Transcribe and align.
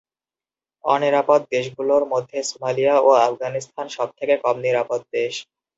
অনিরাপদ 0.83 1.41
দেশগুলোর 1.51 2.03
মধ্যে 2.13 2.37
সোমালিয়া 2.49 2.95
ও 2.99 3.09
আফগানিস্তান 3.21 3.85
সব 3.89 4.09
থেকে 4.19 4.33
কম 4.43 4.55
নিরাপদ 4.65 5.01
দেশ। 5.13 5.33